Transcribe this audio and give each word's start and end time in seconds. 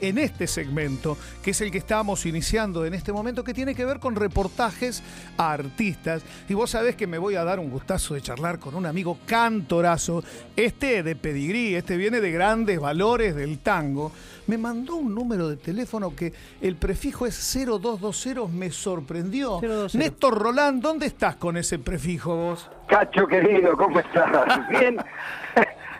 en 0.00 0.18
este 0.18 0.46
segmento, 0.46 1.16
que 1.42 1.50
es 1.50 1.60
el 1.60 1.70
que 1.70 1.78
estamos 1.78 2.26
iniciando 2.26 2.84
en 2.84 2.94
este 2.94 3.12
momento, 3.12 3.44
que 3.44 3.54
tiene 3.54 3.74
que 3.74 3.84
ver 3.84 3.98
con 3.98 4.16
reportajes 4.16 5.02
a 5.36 5.52
artistas. 5.52 6.22
Y 6.48 6.54
vos 6.54 6.70
sabés 6.70 6.96
que 6.96 7.06
me 7.06 7.18
voy 7.18 7.34
a 7.36 7.44
dar 7.44 7.58
un 7.58 7.70
gustazo 7.70 8.14
de 8.14 8.22
charlar 8.22 8.58
con 8.58 8.74
un 8.74 8.86
amigo 8.86 9.18
cantorazo, 9.26 10.22
este 10.56 11.02
de 11.02 11.16
pedigrí, 11.16 11.74
este 11.74 11.96
viene 11.96 12.20
de 12.20 12.30
grandes 12.30 12.80
valores 12.80 13.34
del 13.34 13.58
tango. 13.58 14.12
Me 14.46 14.56
mandó 14.56 14.96
un 14.96 15.14
número 15.14 15.48
de 15.48 15.56
teléfono 15.56 16.14
que 16.16 16.32
el 16.60 16.76
prefijo 16.76 17.26
es 17.26 17.36
0220, 17.54 18.48
me 18.56 18.70
sorprendió. 18.70 19.60
020. 19.60 19.98
Néstor 19.98 20.38
Rolán, 20.38 20.80
¿dónde 20.80 21.06
estás 21.06 21.36
con 21.36 21.56
ese 21.56 21.78
prefijo 21.78 22.34
vos? 22.34 22.70
Cacho 22.86 23.26
querido, 23.26 23.76
¿cómo 23.76 24.00
estás? 24.00 24.68
Bien. 24.70 24.96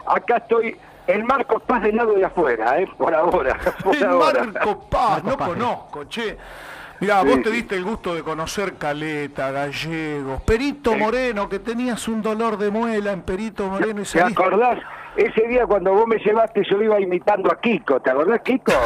Acá 0.06 0.38
estoy, 0.38 0.76
el 1.08 1.24
Marcos 1.24 1.62
Paz 1.62 1.82
del 1.82 1.96
lado 1.96 2.12
de 2.14 2.24
afuera, 2.24 2.78
¿eh? 2.80 2.88
Por 2.96 3.14
ahora. 3.14 3.56
Por 3.82 3.96
El 3.96 4.04
ahora. 4.04 4.44
Marco 4.44 4.80
Paz, 4.88 5.24
no 5.24 5.36
Paz. 5.36 5.48
conozco, 5.48 6.04
che. 6.04 6.36
Mirá, 7.00 7.20
Sí, 7.22 7.28
vos 7.28 7.36
te 7.42 7.50
sí. 7.50 7.56
diste 7.56 7.74
el 7.76 7.84
gusto 7.84 8.14
de 8.14 8.22
conocer 8.24 8.74
Caleta, 8.74 9.50
Gallegos, 9.52 10.42
Perito 10.42 10.96
Moreno, 10.96 11.48
que 11.48 11.60
tenías 11.60 12.08
un 12.08 12.20
dolor 12.22 12.56
de 12.58 12.70
muela 12.70 13.12
en 13.12 13.22
Perito 13.22 13.68
Moreno 13.68 14.00
y 14.00 14.04
¿Te 14.04 14.18
saliste... 14.18 14.42
acordás? 14.42 14.78
Ese 15.16 15.46
día 15.48 15.64
cuando 15.66 15.92
vos 15.94 16.06
me 16.08 16.16
llevaste 16.18 16.62
yo 16.68 16.80
iba 16.82 17.00
imitando 17.00 17.50
a 17.52 17.60
Kiko, 17.60 18.00
¿te 18.00 18.10
acordás 18.10 18.40
Kiko? 18.40 18.72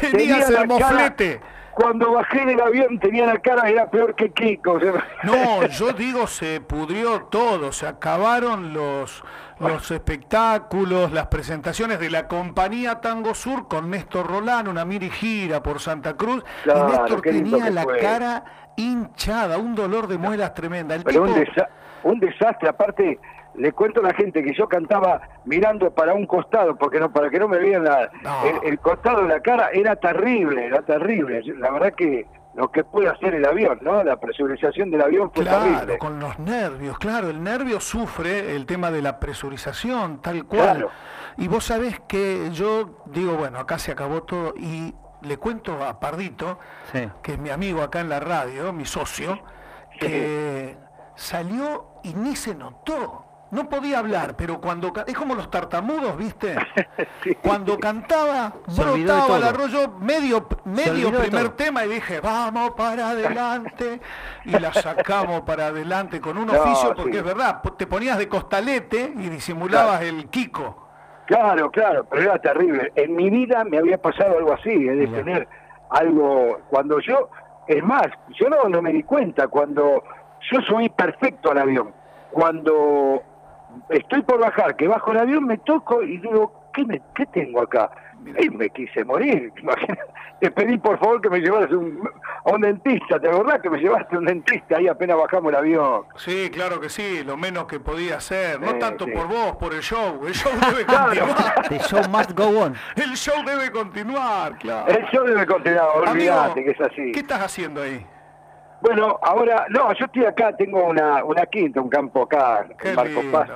Tenías 0.00 0.12
Tenía 0.12 0.36
el 0.38 0.54
cara- 0.54 0.66
moflete. 0.66 1.40
Cuando 1.72 2.12
bajé 2.12 2.44
del 2.44 2.60
avión 2.60 2.98
tenía 2.98 3.24
la 3.24 3.38
cara, 3.38 3.66
era 3.70 3.88
peor 3.88 4.14
que 4.14 4.30
Kiko. 4.30 4.78
No, 5.22 5.66
yo 5.66 5.92
digo, 5.92 6.26
se 6.26 6.60
pudrió 6.60 7.22
todo, 7.30 7.72
se 7.72 7.86
acabaron 7.86 8.74
los, 8.74 9.24
los 9.68 9.90
espectáculos, 9.90 11.12
las 11.12 11.26
presentaciones 11.28 11.98
de 12.00 12.10
la 12.10 12.26
compañía 12.28 13.00
Tango 13.00 13.34
Sur 13.34 13.68
con 13.68 13.90
Néstor 13.90 14.26
Rolán, 14.26 14.68
una 14.68 14.84
miri 14.84 15.10
gira 15.10 15.62
por 15.62 15.80
Santa 15.80 16.14
Cruz, 16.16 16.44
Claro, 16.64 16.88
y 16.88 16.92
Néstor 16.92 17.20
tenía 17.22 17.70
la 17.70 17.82
fue. 17.84 17.98
cara 17.98 18.44
hinchada, 18.76 19.58
un 19.58 19.74
dolor 19.74 20.06
de 20.06 20.18
muelas 20.18 20.54
tremenda. 20.54 20.94
El 20.94 21.04
Pero 21.04 21.22
un, 21.22 21.28
tipo- 21.28 21.40
desa- 21.40 21.68
un 22.04 22.18
desastre, 22.20 22.68
aparte 22.68 23.18
le 23.54 23.72
cuento 23.72 24.00
a 24.00 24.04
la 24.04 24.14
gente 24.14 24.42
que 24.42 24.54
yo 24.54 24.66
cantaba 24.66 25.20
mirando 25.44 25.90
para 25.90 26.14
un 26.14 26.24
costado, 26.26 26.74
porque 26.76 26.98
no 26.98 27.12
para 27.12 27.28
que 27.28 27.38
no 27.38 27.48
me 27.48 27.58
vean 27.58 27.84
la- 27.84 28.10
No. 28.22 28.44
el, 28.46 28.68
el 28.72 28.78
costado 28.78 29.22
de 29.22 29.28
la 29.28 29.40
cara, 29.40 29.68
era 29.74 29.94
terrible, 29.96 30.64
era 30.66 30.80
terrible. 30.82 31.42
La 31.58 31.70
verdad 31.70 31.92
que 31.94 32.26
lo 32.54 32.70
que 32.70 32.84
puede 32.84 33.08
hacer 33.08 33.34
el 33.34 33.44
avión, 33.46 33.78
¿no? 33.82 34.02
La 34.04 34.20
presurización 34.20 34.90
del 34.90 35.00
avión 35.02 35.30
fue 35.34 35.42
Claro, 35.44 35.64
terrible. 35.64 35.98
con 35.98 36.20
los 36.20 36.38
nervios, 36.38 36.98
claro, 36.98 37.30
el 37.30 37.42
nervio 37.42 37.80
sufre 37.80 38.54
el 38.54 38.66
tema 38.66 38.90
de 38.90 39.00
la 39.02 39.18
presurización, 39.18 40.20
tal 40.20 40.44
cual. 40.44 40.60
Claro. 40.62 40.90
Y 41.38 41.48
vos 41.48 41.64
sabés 41.64 41.98
que 42.06 42.50
yo 42.52 43.02
digo, 43.06 43.34
bueno, 43.36 43.58
acá 43.58 43.78
se 43.78 43.92
acabó 43.92 44.22
todo 44.24 44.52
y 44.56 44.94
le 45.22 45.36
cuento 45.38 45.82
a 45.82 45.98
Pardito, 45.98 46.58
Sí. 46.92 47.08
que 47.22 47.32
es 47.34 47.38
mi 47.38 47.48
amigo 47.50 47.80
acá 47.82 48.00
en 48.00 48.08
la 48.10 48.20
radio, 48.20 48.72
mi 48.72 48.84
socio, 48.84 49.38
que 49.98 50.76
salió 51.14 51.86
y 52.02 52.14
ni 52.14 52.36
se 52.36 52.54
notó. 52.54 53.24
No 53.52 53.68
podía 53.68 53.98
hablar, 53.98 54.34
pero 54.34 54.60
cuando 54.60 54.92
es 55.06 55.14
como 55.14 55.34
los 55.34 55.50
tartamudos, 55.50 56.16
¿viste? 56.16 56.56
Sí. 57.22 57.36
Cuando 57.36 57.78
cantaba, 57.78 58.52
brotaba 58.76 59.36
el 59.36 59.44
arroyo 59.44 59.90
medio 60.00 60.48
medio 60.64 61.12
primer 61.12 61.50
tema 61.50 61.84
y 61.84 61.88
dije, 61.90 62.20
vamos 62.20 62.72
para 62.72 63.10
adelante 63.10 64.00
y 64.44 64.50
la 64.58 64.72
sacamos 64.72 65.42
para 65.42 65.66
adelante 65.68 66.20
con 66.20 66.36
un 66.36 66.46
No, 66.48 66.54
oficio 66.54 66.94
porque 66.96 67.12
sí. 67.12 67.18
es 67.18 67.24
verdad, 67.24 67.60
te 67.76 67.86
ponías 67.86 68.18
de 68.18 68.28
costalete 68.28 69.12
y 69.16 69.28
disimulabas 69.28 70.02
el 70.02 70.28
Kiko. 70.30 70.88
Claro, 71.26 71.70
claro, 71.70 72.04
pero 72.10 72.22
era 72.22 72.38
terrible. 72.38 72.90
En 72.96 73.14
mi 73.14 73.30
vida 73.30 73.62
me 73.64 73.78
había 73.78 73.98
pasado 73.98 74.38
algo 74.38 74.52
así, 74.54 74.70
es 74.70 74.98
de 74.98 75.06
tener 75.06 75.48
algo. 75.90 76.58
Cuando 76.70 76.98
yo, 77.00 77.28
es 77.68 77.82
más, 77.84 78.06
yo 78.40 78.48
no, 78.48 78.68
no 78.68 78.82
me 78.82 78.92
di 78.92 79.02
cuenta, 79.04 79.46
cuando 79.46 80.02
yo 80.50 80.60
subí 80.62 80.88
perfecto 80.88 81.52
al 81.52 81.58
avión, 81.58 81.92
cuando 82.32 83.22
estoy 83.90 84.22
por 84.22 84.38
bajar, 84.40 84.76
que 84.76 84.88
bajo 84.88 85.12
el 85.12 85.18
avión, 85.18 85.46
me 85.46 85.58
toco 85.58 86.02
y 86.02 86.18
digo, 86.18 86.70
¿qué, 86.74 86.84
me, 86.84 87.00
qué 87.14 87.26
tengo 87.26 87.62
acá? 87.62 87.90
Y 88.38 88.48
me 88.50 88.70
quise 88.70 89.04
morir. 89.04 89.52
imagínate. 89.60 90.00
Te 90.40 90.50
pedí 90.50 90.76
por 90.76 90.98
favor 90.98 91.20
que 91.20 91.30
me 91.30 91.38
llevaras 91.38 91.70
un- 91.70 92.08
a 92.44 92.50
un 92.50 92.60
dentista, 92.62 93.20
¿te 93.20 93.28
acordás 93.28 93.60
que 93.60 93.70
me 93.70 93.78
llevaste 93.78 94.16
a 94.16 94.18
un 94.18 94.24
dentista 94.24 94.76
ahí 94.76 94.88
apenas 94.88 95.16
bajamos 95.16 95.50
el 95.52 95.56
avión? 95.58 96.02
Sí, 96.16 96.50
claro 96.52 96.80
que 96.80 96.88
sí, 96.88 97.22
lo 97.24 97.36
menos 97.36 97.66
que 97.66 97.78
podía 97.78 98.16
hacer, 98.16 98.60
no 98.60 98.74
tanto 98.74 99.04
sí. 99.04 99.12
por 99.12 99.28
vos, 99.28 99.54
por 99.56 99.72
el 99.72 99.82
show, 99.82 100.20
el 100.26 100.34
show 100.34 100.50
debe 100.68 100.84
continuar, 100.84 101.68
The 101.68 101.78
show 101.78 102.00
must 102.10 102.32
go 102.32 102.58
on. 102.60 102.74
el 102.96 103.12
show 103.14 103.44
debe 103.46 103.70
continuar, 103.70 104.58
claro. 104.58 104.88
El 104.88 105.04
show 105.10 105.24
debe 105.24 105.46
continuar, 105.46 105.86
olvídate 105.94 106.64
que 106.64 106.70
es 106.72 106.80
así. 106.80 107.12
¿qué 107.12 107.20
estás 107.20 107.40
haciendo 107.42 107.80
ahí? 107.82 108.04
Bueno, 108.82 109.18
ahora, 109.22 109.66
no, 109.70 109.92
yo 109.94 110.06
estoy 110.06 110.24
acá, 110.24 110.56
tengo 110.56 110.84
una, 110.84 111.24
una 111.24 111.46
quinta, 111.46 111.80
un 111.80 111.88
campo 111.88 112.22
acá, 112.22 112.66
Qué 112.78 112.90
en 112.90 112.96
Marcos. 112.96 113.24
Paz. 113.26 113.50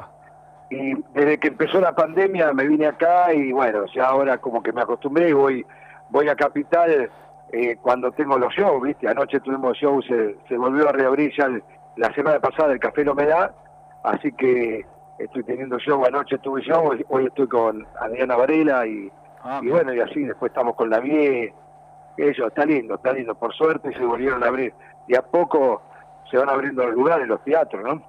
Y 0.70 0.94
desde 1.14 1.38
que 1.38 1.48
empezó 1.48 1.80
la 1.80 1.94
pandemia 1.94 2.52
me 2.52 2.66
vine 2.66 2.86
acá 2.86 3.32
y 3.32 3.52
bueno, 3.52 3.84
ya 3.94 4.06
ahora 4.06 4.38
como 4.38 4.62
que 4.62 4.72
me 4.72 4.82
acostumbré 4.82 5.28
y 5.30 5.32
voy, 5.32 5.66
voy 6.10 6.28
a 6.28 6.34
Capital 6.36 7.10
eh, 7.52 7.76
cuando 7.82 8.10
tengo 8.12 8.36
los 8.38 8.52
shows, 8.52 8.82
¿viste? 8.82 9.08
Anoche 9.08 9.38
tuvimos 9.40 9.76
shows, 9.78 10.04
se, 10.06 10.36
se 10.48 10.56
volvió 10.56 10.88
a 10.88 10.92
reabrir 10.92 11.32
ya 11.36 11.44
el- 11.46 11.62
la 11.96 12.12
semana 12.14 12.40
pasada 12.40 12.72
el 12.72 12.80
Café 12.80 13.04
La 13.04 13.12
Humedad, 13.12 13.52
así 14.02 14.32
que 14.32 14.84
estoy 15.18 15.44
teniendo 15.44 15.78
show, 15.78 16.04
anoche 16.04 16.36
tuve 16.38 16.60
show, 16.62 16.90
hoy- 17.08 17.26
estoy 17.26 17.46
con 17.48 17.86
Adriana 18.00 18.36
Varela 18.36 18.86
y, 18.86 19.10
Ah, 19.44 19.60
y 19.62 19.68
bueno, 19.68 19.94
y 19.94 20.00
así 20.00 20.24
después 20.24 20.50
estamos 20.50 20.74
con 20.74 20.90
la 20.90 20.98
Vie, 20.98 21.54
eso, 22.16 22.48
está 22.48 22.64
lindo, 22.66 22.96
está 22.96 23.12
lindo, 23.12 23.36
por 23.36 23.54
suerte 23.54 23.92
se 23.92 24.04
volvieron 24.04 24.42
a 24.42 24.48
abrir, 24.48 24.74
y 25.08 25.14
a 25.16 25.22
poco 25.22 25.82
se 26.30 26.36
van 26.38 26.48
abriendo 26.48 26.84
los 26.84 26.94
lugares, 26.94 27.26
los 27.28 27.42
teatros, 27.44 27.82
¿no? 27.82 28.02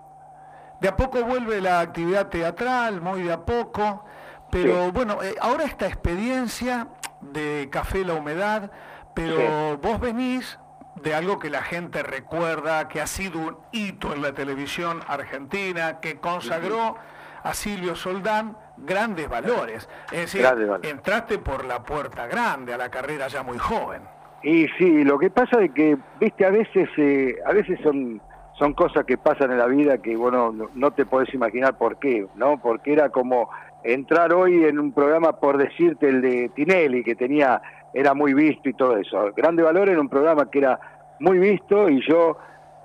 De 0.80 0.88
a 0.88 0.96
poco 0.96 1.24
vuelve 1.24 1.59
la 1.62 1.80
actividad 1.80 2.28
teatral, 2.28 3.02
muy 3.02 3.24
de 3.24 3.34
a 3.34 3.46
poco, 3.46 4.06
pero 4.52 4.85
Sí. 4.85 4.91
bueno, 4.91 5.22
eh, 5.24 5.35
ahora 5.41 5.63
esta 5.66 5.88
experiencia 5.88 6.88
de 7.22 7.68
Café 7.72 8.06
La 8.06 8.13
Humedad, 8.13 8.72
pero 9.13 9.78
vos 9.80 10.00
venís 10.00 10.59
de 10.96 11.13
algo 11.16 11.40
que 11.40 11.50
la 11.50 11.62
gente 11.63 12.03
recuerda, 12.03 12.88
que 12.88 13.02
ha 13.02 13.08
sido 13.08 13.40
un 13.40 13.58
hito 13.72 14.14
en 14.14 14.22
la 14.22 14.34
televisión 14.34 15.02
argentina, 15.08 16.00
que 16.00 16.19
consagró 16.19 16.96
a 17.44 17.53
Silvio 17.53 17.96
Soldán 17.96 18.58
grandes 18.78 19.29
valores. 19.29 19.88
Es 20.12 20.22
decir, 20.22 20.44
valores. 20.44 20.90
entraste 20.91 21.40
por 21.40 21.66
la 21.66 21.84
puerta 21.84 22.28
grande 22.28 22.74
a 22.74 22.78
la 22.78 22.90
carrera 22.90 23.28
ya 23.28 23.41
muy 23.44 23.58
joven. 23.58 24.02
Y 24.43 24.67
sí, 24.77 25.03
lo 25.03 25.17
que 25.17 25.29
pasa 25.29 25.61
es 25.61 25.71
que, 25.71 25.97
viste, 26.19 26.45
a 26.45 26.51
veces, 26.51 26.87
eh, 26.97 27.35
a 27.45 27.53
veces 27.53 27.79
son, 27.83 28.21
son 28.57 28.73
cosas 28.73 29.03
que 29.05 29.17
pasan 29.17 29.51
en 29.51 29.57
la 29.57 29.65
vida 29.67 29.97
que, 29.97 30.15
bueno, 30.15 30.51
no, 30.51 30.69
no 30.75 30.91
te 30.91 31.05
podés 31.05 31.33
imaginar 31.33 31.77
por 31.77 31.97
qué, 31.97 32.27
¿no? 32.35 32.57
Porque 32.59 32.93
era 32.93 33.09
como 33.09 33.49
entrar 33.83 34.33
hoy 34.33 34.63
en 34.65 34.79
un 34.79 34.91
programa, 34.91 35.33
por 35.33 35.57
decirte, 35.57 36.09
el 36.09 36.21
de 36.21 36.49
Tinelli, 36.55 37.03
que 37.03 37.15
tenía, 37.15 37.61
era 37.93 38.13
muy 38.13 38.33
visto 38.33 38.69
y 38.69 38.73
todo 38.73 38.97
eso. 38.97 39.31
Grande 39.35 39.63
Valor 39.63 39.89
era 39.89 39.99
un 39.99 40.09
programa 40.09 40.49
que 40.49 40.59
era 40.59 40.79
muy 41.19 41.39
visto 41.39 41.89
y 41.89 41.99
yo 42.07 42.37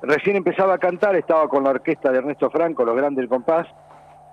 recién 0.02 0.36
empezaba 0.36 0.74
a 0.74 0.78
cantar, 0.78 1.14
estaba 1.16 1.48
con 1.48 1.64
la 1.64 1.70
orquesta 1.70 2.10
de 2.10 2.18
Ernesto 2.18 2.50
Franco, 2.50 2.84
Los 2.84 2.96
Grandes 2.96 3.28
Compás, 3.28 3.66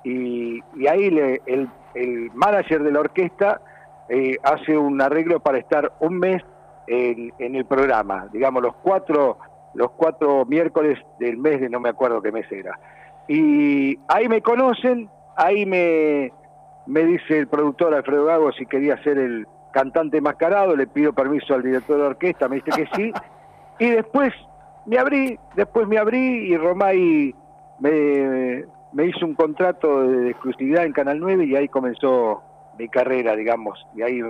y, 0.03 0.61
y 0.75 0.87
ahí 0.87 1.09
le- 1.11 1.41
el, 1.45 1.67
el 1.95 2.31
manager 2.33 2.81
de 2.81 2.91
la 2.91 3.01
orquesta 3.01 3.59
eh, 4.07 4.37
hace 4.43 4.77
un 4.77 5.01
arreglo 5.01 5.41
para 5.41 5.57
estar 5.57 5.91
un 5.99 6.17
mes 6.17 6.41
en, 6.87 7.33
en 7.39 7.55
el 7.55 7.65
programa, 7.65 8.27
digamos 8.31 8.63
los 8.63 8.75
cuatro 8.75 9.37
los 9.73 9.91
cuatro 9.91 10.45
miércoles 10.45 10.99
del 11.19 11.37
mes 11.37 11.61
de 11.61 11.69
no 11.69 11.79
me 11.79 11.89
acuerdo 11.89 12.21
qué 12.21 12.31
mes 12.31 12.51
era. 12.51 12.79
Y 13.27 13.99
ahí 14.07 14.27
me 14.27 14.41
conocen, 14.41 15.09
ahí 15.35 15.65
me, 15.65 16.33
me 16.87 17.03
dice 17.03 17.37
el 17.37 17.47
productor 17.47 17.93
Alfredo 17.93 18.25
Gago 18.25 18.51
si 18.51 18.65
quería 18.65 19.01
ser 19.03 19.17
el 19.17 19.47
cantante 19.71 20.19
mascarado, 20.21 20.75
le 20.75 20.87
pido 20.87 21.13
permiso 21.13 21.53
al 21.53 21.61
director 21.61 21.97
de 21.97 22.07
orquesta, 22.07 22.47
me 22.47 22.55
dice 22.55 22.71
que 22.71 22.87
sí, 22.95 23.13
y 23.77 23.89
después 23.91 24.33
me 24.87 24.97
abrí, 24.97 25.39
después 25.55 25.87
me 25.87 25.99
abrí 25.99 26.51
y 26.51 26.57
Romay 26.57 27.35
me, 27.79 28.65
me 28.91 29.05
hizo 29.05 29.25
un 29.25 29.35
contrato 29.35 30.07
de 30.07 30.31
exclusividad 30.31 30.85
en 30.85 30.93
Canal 30.93 31.19
9 31.19 31.45
y 31.45 31.55
ahí 31.55 31.67
comenzó 31.67 32.41
mi 32.79 32.89
carrera, 32.89 33.35
digamos, 33.35 33.85
y 33.95 34.01
ahí 34.01 34.21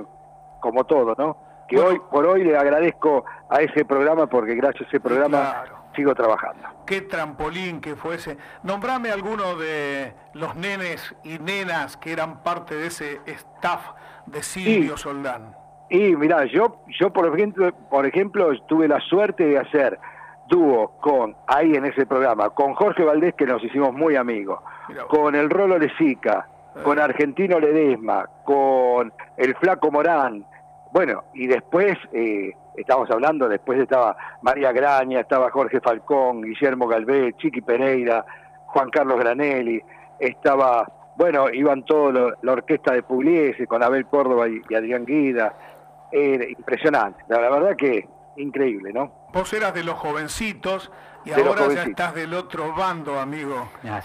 como 0.60 0.84
todo, 0.84 1.16
¿no? 1.18 1.38
Que 1.70 1.80
hoy 1.80 2.00
por 2.12 2.26
hoy 2.26 2.44
le 2.44 2.58
agradezco 2.58 3.24
a 3.50 3.62
ese 3.62 3.86
programa 3.86 4.28
porque 4.28 4.56
gracias 4.56 4.84
a 4.84 4.88
ese 4.88 5.00
programa 5.00 5.40
Claro. 5.64 5.76
sigo 5.96 6.16
trabajando. 6.16 6.68
Qué 6.86 7.02
trampolín 7.02 7.80
que 7.80 7.96
fuese. 7.96 8.38
Nombrame 8.64 9.12
alguno 9.12 9.56
de 9.56 10.14
los 10.34 10.56
nenes 10.56 11.16
y 11.24 11.38
nenas 11.40 11.96
que 11.98 12.12
eran 12.12 12.42
parte 12.44 12.76
de 12.76 12.88
ese 12.88 13.22
staff 13.26 13.82
de 14.26 14.42
Silvio 14.42 14.98
Sí. 14.98 15.04
Soldán. 15.04 15.56
Y 15.92 16.16
mira, 16.16 16.46
yo, 16.46 16.82
yo 17.00 17.12
por 17.14 17.28
ejemplo, 17.34 17.72
por 17.90 18.06
ejemplo, 18.06 18.50
tuve 18.68 18.88
la 18.88 19.00
suerte 19.00 19.44
de 19.46 19.58
hacer 19.60 20.00
dúo 20.48 20.98
con, 21.02 21.36
ahí 21.48 21.76
en 21.76 21.86
ese 21.86 22.06
programa, 22.08 22.50
con 22.52 22.74
Jorge 22.74 23.04
Valdés, 23.04 23.36
que 23.36 23.46
nos 23.46 23.64
hicimos 23.64 23.94
muy 23.94 24.16
amigos, 24.16 24.60
Mirá 24.88 25.04
con 25.06 25.36
el 25.36 25.50
Rolo 25.50 25.78
Lezica, 25.78 26.48
con 26.84 26.98
Argentino 27.00 27.60
Ledesma, 27.60 28.26
con 28.44 29.14
el 29.38 29.56
Flaco 29.58 29.92
Morán, 29.92 30.44
bueno, 30.92 31.26
y 31.34 31.48
después, 31.48 31.98
eh, 32.14 32.52
estamos 32.76 33.10
hablando, 33.12 33.48
después 33.48 33.80
estaba 33.80 34.16
María 34.42 34.72
Graña, 34.72 35.20
estaba 35.20 35.52
Jorge 35.52 35.80
Falcón, 35.80 36.42
Guillermo 36.42 36.88
Galvé, 36.88 37.34
Chiqui 37.38 37.62
Pereira, 37.62 38.26
Juan 38.66 38.90
Carlos 38.90 39.20
Granelli, 39.20 39.82
estaba, 40.20 40.92
bueno, 41.16 41.50
iban 41.52 41.84
todos 41.86 42.34
la 42.42 42.52
orquesta 42.52 42.94
de 42.94 43.04
Pugliese 43.04 43.68
con 43.68 43.84
Abel 43.84 44.06
Córdoba 44.08 44.48
y, 44.48 44.62
Adrián 44.74 45.06
Guida, 45.06 45.54
era 46.12 46.50
impresionante, 46.50 47.24
la 47.28 47.38
verdad 47.38 47.76
que 47.76 48.08
increíble, 48.38 48.92
¿no? 48.94 49.28
Vos 49.32 49.54
eras 49.54 49.74
de 49.74 49.84
los 49.84 49.96
jovencitos 49.96 50.92
y 51.26 51.32
ahora 51.32 51.68
ya 51.74 51.84
estás 51.84 52.16
del 52.16 52.34
otro 52.34 52.74
bando, 52.74 53.20
amigo. 53.20 53.70
Ya, 53.84 54.02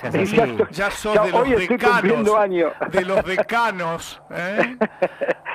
ya 0.71 0.91
sos 0.91 1.15
de 1.15 1.31
los 1.31 1.69
decanos. 1.69 2.91
De 2.91 3.05
los 3.05 3.25
decanos. 3.25 4.23
¿eh? 4.31 4.77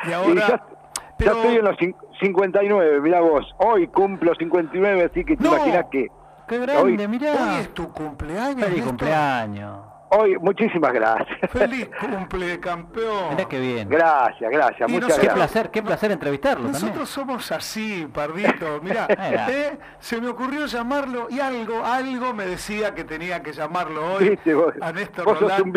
Y 0.07 0.13
ahora. 0.13 0.47
Ya 0.47 0.78
estoy 1.25 1.55
en 1.57 1.65
los 1.65 1.75
59, 2.21 3.01
mira 3.01 3.21
vos. 3.21 3.45
Hoy 3.57 3.87
cumplo 3.87 4.33
59, 4.35 5.09
así 5.11 5.23
que 5.23 5.37
te 5.37 5.47
imaginas 5.47 5.85
que. 5.91 6.07
Qué 6.47 6.57
grande, 6.57 7.07
mirá. 7.07 7.33
Hoy 7.33 7.61
es 7.61 7.73
tu 7.73 7.91
cumpleaños. 7.91 8.67
Feliz 8.67 8.83
cumpleaños. 8.83 9.88
Hoy, 10.11 10.37
muchísimas 10.39 10.91
gracias. 10.91 11.51
Feliz 11.51 11.87
cumple, 11.99 12.59
campeón. 12.59 13.29
Mirá 13.31 13.45
qué 13.47 13.59
bien. 13.59 13.89
Gracias, 13.89 14.49
gracias, 14.49 14.89
muchas 14.89 15.19
qué 15.19 15.25
gracias. 15.25 15.33
Placer, 15.33 15.71
qué 15.71 15.83
placer 15.83 16.11
entrevistarlo 16.11 16.67
Nosotros 16.67 17.09
somos 17.09 17.51
así, 17.51 18.07
pardito. 18.11 18.79
Mirá, 18.81 19.05
eh, 19.49 19.77
se 19.99 20.19
me 20.19 20.29
ocurrió 20.29 20.65
llamarlo 20.65 21.27
y 21.29 21.39
algo, 21.39 21.85
algo 21.85 22.33
me 22.33 22.45
decía 22.45 22.95
que 22.95 23.03
tenía 23.03 23.43
que 23.43 23.53
llamarlo 23.53 24.15
hoy 24.15 24.29
¿Viste, 24.29 24.53
vos, 24.53 24.73
a 24.81 24.91
Néstor 24.91 25.25
vos 25.25 25.37
sos 25.37 25.59
un, 25.59 25.73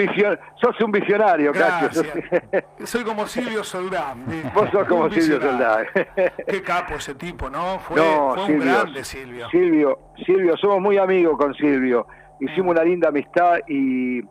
sos 0.61 0.81
un, 0.81 0.93
visionario, 0.93 1.52
Gracias. 1.52 2.06
Soy 2.84 3.05
como 3.05 3.26
Silvio 3.26 3.62
Soldán. 3.62 4.25
Vos 4.55 4.70
sos 4.70 4.88
como 4.88 5.11
Silvio 5.11 5.40
Soldán. 5.40 5.87
Qué 6.46 6.62
capo 6.62 6.94
ese 6.94 7.14
tipo, 7.14 7.50
¿no? 7.50 7.79
Fue, 7.81 8.00
fue 8.00 8.44
un 8.44 8.58
grande 8.61 9.05
Silvio. 9.05 9.49
Silvio, 9.50 9.99
Silvio, 10.25 10.56
somos 10.56 10.81
muy 10.81 10.96
amigos 10.96 11.37
con 11.37 11.55
Silvio 11.55 12.06
hicimos 12.43 12.73
una 12.73 12.85
linda 12.85 13.09
amistad 13.09 13.59
y, 13.69 14.23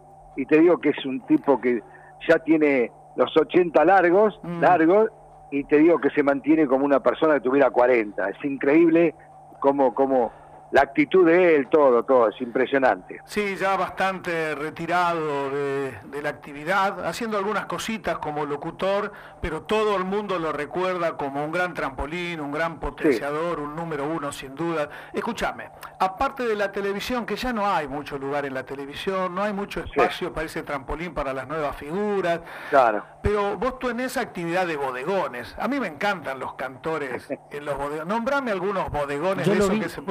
te 0.46 0.60
digo 0.60 0.80
que 0.80 0.90
es 0.90 1.06
un 1.06 1.22
tipo 1.28 1.60
que 1.62 1.82
ya 2.28 2.40
tiene 2.40 2.92
los 3.16 3.36
80 3.36 3.86
largos, 3.86 4.40
mm. 4.44 4.60
largos, 4.60 5.12
y 5.52 5.64
te 5.66 5.78
digo 5.78 6.00
que 6.00 6.10
se 6.12 6.24
mantiene 6.24 6.66
como 6.68 6.86
una 6.86 7.02
persona 7.02 7.36
que 7.36 7.42
tuviera 7.42 7.70
40. 7.70 8.30
Es 8.30 8.46
increíble 8.46 9.14
cómo, 9.60 9.94
cómo 9.94 10.32
la 10.72 10.82
actitud 10.82 11.26
de 11.26 11.56
él, 11.56 11.68
todo, 11.68 12.04
todo, 12.04 12.30
es 12.30 12.40
impresionante. 12.42 13.20
Sí, 13.26 13.56
ya 13.58 13.76
bastante 13.76 14.56
retirado 14.56 15.50
de, 15.50 16.22
la 16.22 16.30
actividad, 16.30 17.06
haciendo 17.06 17.38
algunas 17.38 17.66
cositas 17.66 18.20
como 18.20 18.46
locutor, 18.46 19.12
pero 19.42 19.64
todo 19.64 19.98
el 19.98 20.06
mundo 20.06 20.40
lo 20.40 20.52
recuerda 20.52 21.18
como 21.18 21.44
un 21.44 21.52
gran 21.52 21.74
trampolín, 21.74 22.40
un 22.40 22.52
gran 22.52 22.80
potenciador, 22.80 23.60
un 23.60 23.76
número 23.76 24.06
uno 24.06 24.32
sin 24.32 24.56
duda. 24.56 24.90
Escúchame, 25.12 25.72
aparte 26.00 26.44
de 26.44 26.56
la 26.56 26.72
televisión, 26.72 27.26
que 27.26 27.36
ya 27.36 27.52
no 27.52 27.68
hay 27.68 27.88
mucho 27.88 28.18
lugar 28.18 28.46
en 28.46 28.54
la 28.54 28.64
televisión, 28.64 29.34
no 29.36 29.44
hay 29.44 29.54
mucho 29.54 29.82
espacio 29.82 30.32
para 30.32 30.46
ese 30.46 30.64
trampolín 30.64 31.14
para 31.14 31.34
las 31.34 31.48
nuevas 31.48 31.76
figuras. 31.76 32.42
Claro. 32.70 33.04
Pero 33.22 33.58
vos 33.58 33.78
tú 33.80 33.90
en 33.90 34.00
esa 34.00 34.22
actividad 34.22 34.66
de 34.66 34.78
bodegones, 34.78 35.56
a 35.60 35.68
mí 35.68 35.80
me 35.80 35.88
encantan 35.88 36.40
los 36.40 36.54
cantores 36.54 37.28
en 37.52 37.66
los 37.66 37.78
bodegones. 37.78 38.06
Nombrame 38.06 38.52
algunos 38.52 38.90
bodegones 38.90 39.48
de 39.48 39.58
eso 39.58 39.70
que 39.70 39.90
se 39.90 40.02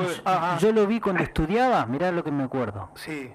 puede. 0.59 0.61
Yo 0.61 0.73
lo 0.73 0.87
vi 0.87 1.01
cuando 1.01 1.23
estudiaba, 1.23 1.87
mirá 1.87 2.13
lo 2.13 2.25
que 2.25 2.31
me 2.31 2.45
acuerdo. 2.45 2.91
Sí. 2.95 3.33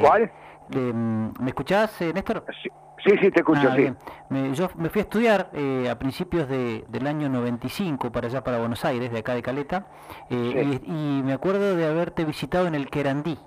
¿Cuál? 0.00 0.30
Mm, 0.70 1.28
¿Me 1.40 1.48
escuchás, 1.48 2.00
eh, 2.02 2.12
Néstor? 2.12 2.44
Sí. 2.62 2.70
Sí, 3.04 3.30
te 3.30 3.40
escucho, 3.40 3.68
ah, 3.70 3.76
sí. 3.76 3.92
Me, 4.30 4.54
yo 4.54 4.70
me 4.76 4.88
fui 4.88 5.00
a 5.00 5.02
estudiar 5.02 5.50
eh, 5.52 5.88
a 5.90 5.98
principios 5.98 6.48
de, 6.48 6.84
del 6.88 7.06
año 7.06 7.28
95 7.28 8.10
para 8.10 8.28
allá, 8.28 8.42
para 8.42 8.58
Buenos 8.58 8.82
Aires, 8.84 9.12
de 9.12 9.18
acá 9.18 9.34
de 9.34 9.42
Caleta, 9.42 9.86
eh, 10.30 10.80
y, 10.82 11.22
me 11.22 11.34
acuerdo 11.34 11.76
de 11.76 11.86
haberte 11.86 12.24
visitado 12.24 12.66
en 12.66 12.74
el 12.74 12.88
Querandí. 12.88 13.38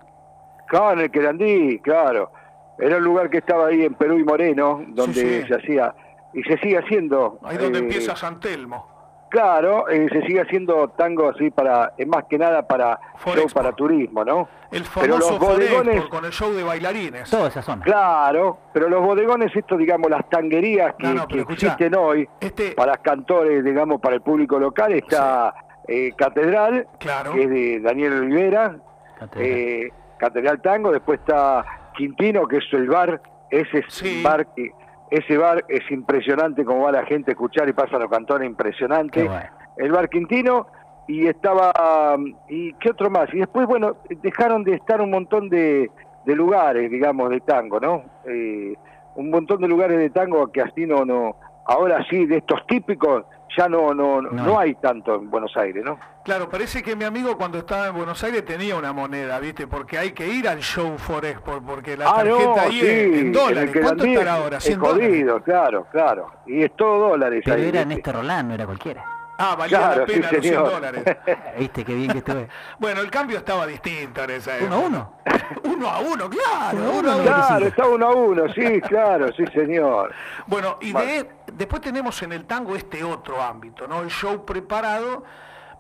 Claro, 0.68 0.94
en 0.94 1.00
el 1.00 1.12
Querandí, 1.12 1.80
claro. 1.80 2.32
Era 2.78 2.98
un 2.98 3.04
lugar 3.04 3.32
que 3.32 3.40
estaba 3.40 3.68
ahí 3.68 3.84
en 3.84 3.96
Perú 3.96 4.20
y 4.20 4.24
Moreno, 4.24 4.84
donde 4.90 5.48
se 5.48 5.56
hacía, 5.56 5.96
y 6.34 6.44
se 6.44 6.58
sigue 6.60 6.78
haciendo. 6.78 7.40
Ahí 7.44 7.58
donde 7.58 7.80
empieza 7.80 8.16
San 8.16 8.40
Telmo. 8.40 8.97
Claro, 9.30 9.90
eh, 9.90 10.08
se 10.12 10.22
sigue 10.22 10.42
haciendo 10.42 10.88
tango 10.90 11.30
así 11.30 11.52
para, 11.52 11.94
es 11.98 12.08
más 12.08 12.26
que 12.26 12.38
nada 12.38 12.66
para 12.66 13.00
show 13.26 13.48
para 13.54 13.74
turismo, 13.74 14.24
¿no? 14.24 14.48
El 14.72 14.84
famoso 14.86 15.02
pero 15.02 15.18
los 15.18 15.40
bodegones, 15.40 16.06
con 16.06 16.26
el 16.26 16.32
show 16.32 16.54
de 16.54 16.64
bailarines. 16.64 17.30
Toda 17.30 17.50
esa 17.50 17.62
zona. 17.62 17.84
Claro, 17.84 18.60
pero 18.74 18.90
los 18.90 19.02
bodegones, 19.04 19.54
esto 19.56 19.76
digamos, 19.76 20.10
las 20.10 20.30
tanguerías 20.30 20.96
que, 20.96 21.42
existen 21.42 21.96
hoy 21.96 22.28
este... 22.40 22.72
para 22.72 22.98
cantores, 22.98 23.64
digamos, 23.64 24.00
para 24.00 24.16
el 24.16 24.22
público 24.22 24.60
local, 24.60 24.94
está 24.94 25.54
eh, 25.88 26.14
Catedral, 26.16 26.88
claro. 27.00 27.34
que 27.34 27.44
es 27.44 27.50
de 27.50 27.80
Daniel 27.82 28.14
Olivera, 28.14 28.78
Catedral. 29.20 29.50
Eh, 29.50 29.92
Catedral 30.18 30.62
Tango, 30.62 30.92
después 30.92 31.20
está 31.20 31.66
Quintino, 31.96 32.48
que 32.48 32.58
es 32.58 32.66
el 32.72 32.88
bar, 32.88 33.22
ese 33.50 33.80
es 33.80 34.24
bar 34.24 34.48
que 34.54 34.72
ese 35.10 35.38
bar 35.38 35.64
es 35.70 35.90
impresionante 35.92 36.66
como 36.66 36.84
va 36.84 36.92
la 36.92 37.06
gente 37.06 37.32
a 37.32 37.34
escuchar 37.34 37.68
y 37.70 37.74
pasan 37.74 38.02
los 38.02 38.10
cantones, 38.10 38.48
impresionante. 38.48 39.30
El 39.78 39.92
bar 39.92 40.10
Quintino 40.10 40.68
y 41.08 41.28
estaba, 41.28 42.18
¿y 42.50 42.74
qué 42.74 42.90
otro 42.90 43.10
más? 43.10 43.34
Y 43.34 43.38
después, 43.38 43.66
bueno, 43.68 43.98
dejaron 44.22 44.64
de 44.64 44.74
estar 44.74 45.02
un 45.02 45.12
montón 45.12 45.50
de, 45.50 45.90
lugares, 46.26 46.92
digamos, 46.92 47.30
de 47.30 47.40
tango, 47.40 47.80
¿no? 47.80 48.04
Eh, 48.26 48.76
un 49.16 49.30
montón 49.30 49.62
de 49.62 49.68
lugares 49.68 49.98
de 49.98 50.10
tango 50.10 50.52
que 50.52 50.62
así 50.62 50.86
no, 50.86 51.06
no, 51.06 51.38
ahora 51.66 52.06
sí, 52.10 52.26
de 52.26 52.38
estos 52.38 52.66
típicos, 52.68 53.24
ya 53.56 53.68
no, 53.68 53.94
no, 53.94 54.22
no, 54.22 54.60
hay 54.60 54.76
tanto 54.76 55.16
en 55.16 55.30
Buenos 55.30 55.56
Aires, 55.56 55.84
¿no? 55.84 56.00
Claro, 56.24 56.50
parece 56.50 56.84
que 56.84 56.96
mi 56.96 57.06
amigo 57.06 57.38
cuando 57.38 57.58
estaba 57.60 57.88
en 57.88 57.96
Buenos 57.96 58.24
Aires 58.24 58.44
tenía 58.44 58.76
una 58.76 58.92
moneda, 58.94 59.40
¿viste? 59.40 59.68
Porque 59.68 59.98
hay 59.98 60.12
que 60.12 60.28
ir 60.28 60.48
al 60.48 60.60
show 60.60 60.98
for 60.98 61.26
export, 61.26 61.64
porque 61.64 61.96
la 61.96 62.10
ah, 62.10 62.16
tarjeta 62.16 62.62
ahí 62.64 62.80
es 62.82 63.18
en 63.20 63.32
dólares. 63.32 63.76
¿Cuánto 63.82 64.06
estará 64.06 64.34
ahora? 64.34 64.58
¿100 64.58 64.72
es 64.72 64.78
jodido, 64.78 65.42
claro, 65.44 65.88
claro. 65.92 66.32
Y 66.46 66.64
es 66.64 66.76
todo 66.76 67.10
dólares. 67.10 67.44
Pero 67.46 67.62
era 67.62 67.86
Néstor 67.86 68.16
Rolán, 68.16 68.50
no 68.50 68.54
era 68.54 68.66
cualquiera. 68.66 69.06
Ah, 69.40 69.56
valía 69.56 69.96
la 69.96 70.06
pena 70.06 70.32
los 70.32 70.42
100 70.42 70.56
dólares. 70.64 71.04
Viste 71.60 71.86
qué 71.86 71.94
bien 71.94 72.12
que 72.12 72.18
estuve. 72.20 72.48
bueno, 72.80 73.02
el 73.02 73.12
cambio 73.12 73.38
estaba 73.38 73.68
distinto 73.68 74.24
en 74.24 74.32
esa 74.32 74.58
época. 74.58 74.76
¿Uno 74.76 74.76
a 74.76 74.88
uno? 74.88 75.14
uno 75.64 75.90
a 75.90 76.00
uno, 76.00 76.30
claro. 76.30 76.78
Uno, 76.78 77.16
uno, 77.16 77.24
claro, 77.24 77.66
está 77.66 77.88
uno 77.88 78.06
a 78.08 78.16
uno, 78.16 78.54
sí, 78.54 78.82
claro, 78.88 79.32
sí, 79.34 79.46
señor. 79.54 80.14
Bueno, 80.48 80.78
y 80.82 80.94
de, 80.94 81.28
después 81.54 81.82
tenemos 81.82 82.22
en 82.24 82.34
el 82.34 82.46
tango 82.46 82.76
este 82.76 83.04
otro 83.04 83.42
ámbito, 83.42 83.88
¿no? 83.88 84.02
El 84.02 84.10
show 84.10 84.46
preparado 84.46 85.24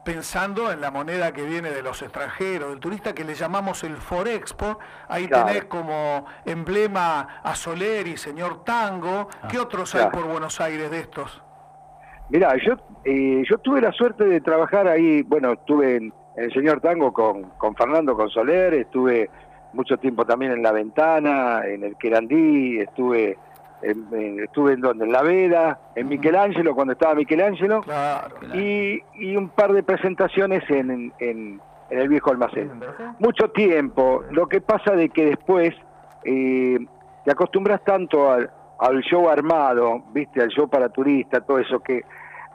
pensando 0.03 0.71
en 0.71 0.79
la 0.79 0.89
moneda 0.89 1.33
que 1.33 1.43
viene 1.43 1.69
de 1.69 1.83
los 1.83 2.01
extranjeros, 2.01 2.69
del 2.69 2.79
turista 2.79 3.13
que 3.13 3.25
le 3.25 3.35
llamamos 3.35 3.83
el 3.83 3.97
Forexpo. 3.97 4.79
Ahí 5.09 5.27
tenés 5.27 5.65
como 5.65 6.25
emblema 6.45 7.41
a 7.43 7.55
Soler 7.55 8.07
y 8.07 8.15
señor 8.15 8.63
Tango. 8.63 9.27
¿Qué 9.49 9.57
ah, 9.57 9.63
otros 9.63 9.93
hay 9.95 10.09
por 10.09 10.25
Buenos 10.25 10.61
Aires 10.61 10.89
de 10.89 10.99
estos? 11.01 11.43
Mirá, 12.29 12.55
yo, 12.55 12.75
eh, 13.03 13.43
yo 13.49 13.57
tuve 13.57 13.81
la 13.81 13.91
suerte 13.91 14.23
de 14.23 14.39
trabajar 14.39 14.87
ahí, 14.87 15.23
bueno, 15.23 15.51
estuve 15.53 15.97
en, 15.97 16.13
el 16.37 16.53
Señor 16.53 16.79
Tango 16.79 17.11
con, 17.11 17.43
con 17.57 17.75
Fernando 17.75 18.15
con 18.15 18.29
Soler, 18.29 18.75
estuve 18.75 19.29
mucho 19.77 19.97
tiempo 19.97 20.25
también 20.25 20.51
en 20.51 20.63
La 20.63 20.71
Ventana, 20.73 21.61
en 21.65 21.83
el 21.83 21.95
Querandí, 21.95 22.79
estuve 22.79 23.37
en, 23.81 24.39
estuve 24.43 24.73
en 24.73 24.81
donde, 24.81 25.05
en 25.05 25.11
La 25.11 25.21
Veda, 25.21 25.79
en 25.95 26.09
Michelangelo, 26.09 26.75
cuando 26.75 26.93
estaba 26.93 27.15
Michelangelo, 27.15 27.83
Y, 28.53 29.01
y 29.13 29.37
un 29.37 29.49
par 29.49 29.71
de 29.71 29.83
presentaciones 29.83 30.69
en, 30.69 31.13
en, 31.19 31.61
el 31.89 32.09
viejo 32.09 32.31
almacén. 32.31 32.71
Mucho 33.19 33.49
tiempo, 33.51 34.23
lo 34.31 34.47
que 34.47 34.59
pasa 34.59 34.93
de 34.93 35.07
que 35.09 35.25
después 35.27 35.73
eh, 36.25 36.79
te 37.23 37.31
acostumbras 37.31 37.81
tanto 37.83 38.29
al, 38.29 38.49
al 38.79 39.01
show 39.01 39.29
armado, 39.29 40.03
viste, 40.11 40.41
al 40.41 40.49
show 40.49 40.67
para 40.67 40.89
turistas, 40.89 41.45
todo 41.45 41.59
eso 41.59 41.79
que, 41.79 42.01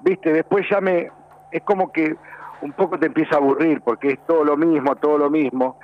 viste, 0.02 0.32
después 0.32 0.66
ya 0.68 0.80
me, 0.80 1.08
es 1.50 1.62
como 1.62 1.90
que 1.92 2.16
un 2.62 2.72
poco 2.72 2.98
te 2.98 3.06
empieza 3.06 3.34
a 3.34 3.38
aburrir 3.38 3.80
porque 3.82 4.12
es 4.12 4.26
todo 4.26 4.44
lo 4.44 4.56
mismo, 4.56 4.96
todo 4.96 5.18
lo 5.18 5.30
mismo. 5.30 5.78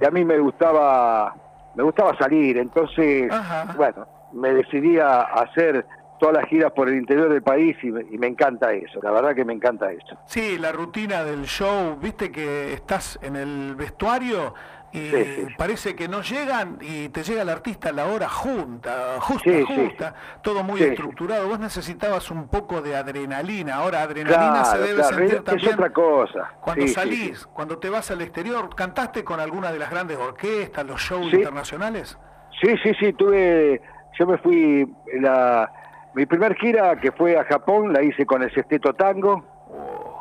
Y 0.00 0.04
a 0.04 0.10
mí 0.10 0.24
me 0.24 0.38
gustaba, 0.38 1.34
me 1.74 1.82
gustaba 1.82 2.16
salir, 2.18 2.58
entonces, 2.58 3.30
bueno, 3.76 4.06
me 4.32 4.52
decidí 4.52 4.98
a 4.98 5.20
hacer 5.22 5.86
todas 6.24 6.40
las 6.40 6.48
giras 6.48 6.72
por 6.72 6.88
el 6.88 6.94
interior 6.94 7.28
del 7.28 7.42
país 7.42 7.76
y 7.82 7.88
y 7.88 8.18
me, 8.18 8.26
encanta 8.28 8.72
eso, 8.72 8.98
la 9.02 9.10
verdad 9.10 9.34
que 9.34 9.44
me 9.44 9.52
encanta 9.52 9.92
eso. 9.92 10.16
Sí, 10.24 10.56
la 10.56 10.72
rutina 10.72 11.22
del 11.22 11.44
show, 11.44 11.98
viste 12.00 12.32
que 12.32 12.72
estás 12.72 13.18
en 13.20 13.36
el 13.36 13.74
vestuario 13.74 14.54
y 14.90 15.10
parece 15.58 15.94
que 15.94 16.08
no 16.08 16.22
llegan 16.22 16.78
y 16.80 17.10
te 17.10 17.24
llega 17.24 17.42
el 17.42 17.50
artista 17.50 17.90
a 17.90 17.92
la 17.92 18.06
hora 18.06 18.30
junta, 18.30 19.18
justa, 19.20 19.50
justa, 19.66 20.14
todo 20.42 20.62
muy 20.62 20.80
estructurado. 20.80 21.46
Vos 21.46 21.60
necesitabas 21.60 22.30
un 22.30 22.48
poco 22.48 22.80
de 22.80 22.96
adrenalina. 22.96 23.74
Ahora, 23.74 24.00
adrenalina 24.00 24.64
se 24.64 24.78
debe 24.78 25.02
sentir 25.02 25.42
también. 25.42 25.68
Es 25.68 25.74
otra 25.74 25.92
cosa. 25.92 26.52
Cuando 26.62 26.88
salís, 26.88 27.46
cuando 27.48 27.76
te 27.76 27.90
vas 27.90 28.10
al 28.10 28.22
exterior, 28.22 28.74
¿cantaste 28.74 29.24
con 29.24 29.40
alguna 29.40 29.70
de 29.72 29.78
las 29.78 29.90
grandes 29.90 30.16
orquestas, 30.16 30.86
los 30.86 31.02
shows 31.02 31.34
internacionales? 31.34 32.16
Sí, 32.62 32.74
sí, 32.82 32.92
sí, 32.98 33.12
tuve 33.12 33.82
yo 34.18 34.26
me 34.26 34.38
fui, 34.38 34.88
la, 35.20 35.70
mi 36.14 36.26
primer 36.26 36.54
gira 36.56 36.96
que 36.96 37.12
fue 37.12 37.36
a 37.36 37.44
Japón 37.44 37.92
la 37.92 38.02
hice 38.02 38.24
con 38.24 38.42
el 38.42 38.52
Sesteto 38.52 38.94
Tango. 38.94 39.44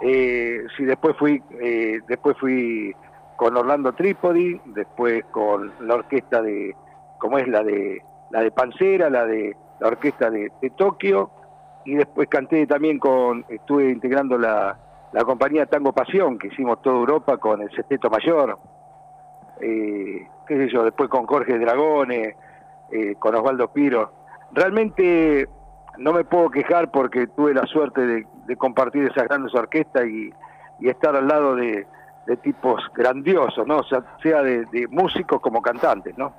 Eh, 0.02 0.64
sí, 0.76 0.86
después 0.86 1.16
fui, 1.18 1.42
eh, 1.62 2.00
después 2.08 2.36
fui 2.40 2.96
con 3.36 3.56
Orlando 3.56 3.94
Trípodi, 3.94 4.60
después 4.66 5.24
con 5.32 5.72
la 5.82 5.96
orquesta 5.96 6.42
de, 6.42 6.76
como 7.20 7.38
es 7.38 7.48
la 7.48 7.64
de 7.64 8.02
la 8.32 8.42
de 8.42 8.52
Pancera, 8.52 9.10
la 9.10 9.26
de 9.26 9.56
la 9.80 9.88
orquesta 9.88 10.30
de, 10.30 10.52
Tokio, 10.76 11.30
y 11.86 11.96
después 11.96 12.28
canté 12.28 12.66
también 12.66 12.98
con, 12.98 13.46
estuve 13.48 13.90
integrando 13.90 14.38
la, 14.38 14.78
la 15.12 15.24
compañía 15.24 15.68
Tango 15.68 15.94
Pasión, 15.94 16.40
que 16.40 16.48
hicimos 16.48 16.82
toda 16.82 16.96
Europa 16.96 17.38
con 17.38 17.62
el 17.62 17.70
Sesteto 17.72 18.10
Mayor, 18.10 18.58
eh, 19.62 20.28
qué 20.48 20.58
sé 20.58 20.70
yo, 20.74 20.84
después 20.84 21.10
con 21.10 21.28
Jorge 21.28 21.60
Dragone, 21.60 22.36
eh, 22.92 23.16
con 23.20 23.36
Osvaldo 23.36 23.72
Piro. 23.72 24.12
Realmente 24.52 25.48
no 25.98 26.14
me 26.14 26.24
puedo 26.24 26.50
quejar 26.50 26.92
porque 26.92 27.28
tuve 27.28 27.54
la 27.54 27.66
suerte 27.66 28.02
de, 28.02 28.56
compartir 28.58 29.04
esas 29.06 29.26
grandes 29.28 29.54
orquestas 29.54 30.06
y, 30.06 30.34
estar 30.82 31.16
al 31.16 31.28
lado 31.28 31.56
de, 31.56 31.88
tipos 32.42 32.82
grandiosos, 32.94 33.66
¿no? 33.68 33.84
sea, 33.84 34.04
sea 34.22 34.42
de, 34.42 34.88
músicos 34.90 35.42
como 35.42 35.62
cantantes, 35.62 36.18
¿no? 36.18 36.34